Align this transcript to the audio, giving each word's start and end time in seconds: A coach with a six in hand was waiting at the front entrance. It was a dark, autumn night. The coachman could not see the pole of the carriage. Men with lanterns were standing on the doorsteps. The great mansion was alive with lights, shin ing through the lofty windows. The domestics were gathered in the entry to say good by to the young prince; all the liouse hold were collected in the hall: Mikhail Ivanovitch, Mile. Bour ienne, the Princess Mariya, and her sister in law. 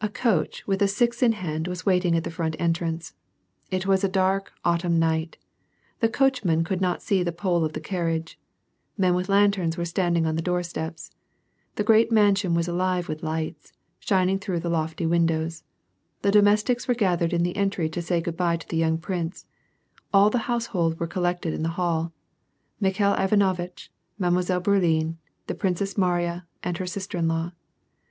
A 0.00 0.08
coach 0.08 0.66
with 0.66 0.80
a 0.80 0.88
six 0.88 1.22
in 1.22 1.32
hand 1.32 1.68
was 1.68 1.84
waiting 1.84 2.16
at 2.16 2.24
the 2.24 2.30
front 2.30 2.56
entrance. 2.58 3.12
It 3.70 3.84
was 3.86 4.02
a 4.02 4.08
dark, 4.08 4.54
autumn 4.64 4.98
night. 4.98 5.36
The 6.00 6.08
coachman 6.08 6.64
could 6.64 6.80
not 6.80 7.02
see 7.02 7.22
the 7.22 7.30
pole 7.30 7.62
of 7.62 7.74
the 7.74 7.80
carriage. 7.82 8.38
Men 8.96 9.14
with 9.14 9.28
lanterns 9.28 9.76
were 9.76 9.84
standing 9.84 10.24
on 10.24 10.36
the 10.36 10.40
doorsteps. 10.40 11.10
The 11.74 11.84
great 11.84 12.10
mansion 12.10 12.54
was 12.54 12.68
alive 12.68 13.06
with 13.06 13.22
lights, 13.22 13.74
shin 14.00 14.30
ing 14.30 14.38
through 14.38 14.60
the 14.60 14.70
lofty 14.70 15.04
windows. 15.04 15.62
The 16.22 16.30
domestics 16.32 16.88
were 16.88 16.94
gathered 16.94 17.34
in 17.34 17.42
the 17.42 17.54
entry 17.54 17.90
to 17.90 18.00
say 18.00 18.22
good 18.22 18.38
by 18.38 18.56
to 18.56 18.66
the 18.66 18.78
young 18.78 18.96
prince; 18.96 19.44
all 20.10 20.30
the 20.30 20.38
liouse 20.48 20.68
hold 20.68 20.98
were 20.98 21.06
collected 21.06 21.52
in 21.52 21.62
the 21.62 21.68
hall: 21.76 22.14
Mikhail 22.80 23.12
Ivanovitch, 23.12 23.92
Mile. 24.18 24.30
Bour 24.60 24.80
ienne, 24.80 25.16
the 25.48 25.54
Princess 25.54 25.98
Mariya, 25.98 26.46
and 26.62 26.78
her 26.78 26.86
sister 26.86 27.18
in 27.18 27.28
law. 27.28 27.52